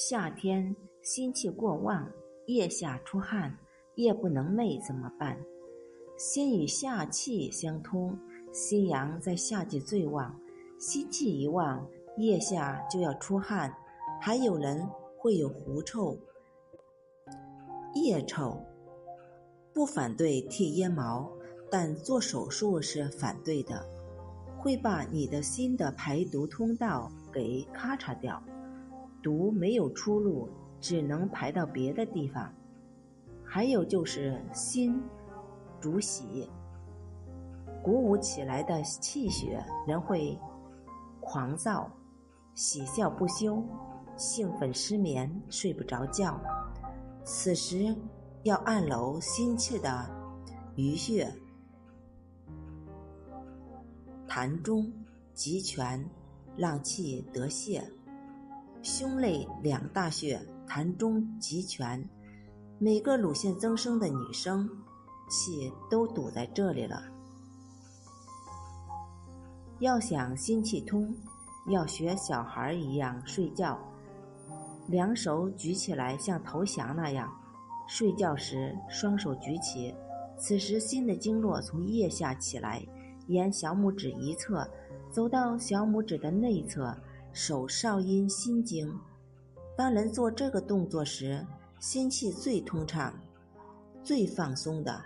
[0.00, 2.08] 夏天心气过旺，
[2.46, 3.52] 腋下出汗，
[3.96, 5.36] 夜不能寐，怎么办？
[6.16, 8.16] 心与夏气相通，
[8.52, 10.40] 心阳在夏季最旺，
[10.78, 11.84] 心气一旺，
[12.16, 13.74] 腋下就要出汗，
[14.20, 14.88] 还有人
[15.18, 16.16] 会有狐臭、
[17.94, 18.56] 腋臭。
[19.74, 21.28] 不反对剃腋毛，
[21.68, 23.84] 但做手术是反对的，
[24.60, 28.40] 会把你的心的排毒通道给咔嚓掉。
[29.28, 30.48] 毒没有出路，
[30.80, 32.50] 只能排到别的地方。
[33.44, 34.98] 还有就是心
[35.78, 36.48] 主喜，
[37.82, 40.38] 鼓舞起来的气血，人会
[41.20, 41.90] 狂躁、
[42.54, 43.62] 喜笑不休、
[44.16, 46.40] 兴奋失眠、睡不着觉。
[47.22, 47.94] 此时
[48.44, 50.08] 要按揉心气的
[50.74, 51.30] 鱼穴、
[54.26, 54.90] 膻中、
[55.34, 56.02] 极泉，
[56.56, 57.84] 让气得泄。
[58.88, 62.02] 胸肋两大穴，膻中、极泉，
[62.78, 64.66] 每个乳腺增生的女生，
[65.28, 67.02] 气都堵在这里了。
[69.80, 71.14] 要想心气通，
[71.66, 73.78] 要学小孩一样睡觉，
[74.88, 77.30] 两手举起来像投降那样。
[77.86, 79.94] 睡觉时双手举起，
[80.38, 82.82] 此时心的经络从腋下起来，
[83.26, 84.66] 沿小拇指一侧
[85.12, 86.96] 走到小拇指的内侧。
[87.32, 88.92] 手少阴心经，
[89.76, 91.46] 当人做这个动作时，
[91.78, 93.14] 心气最通畅、
[94.02, 95.00] 最放松的。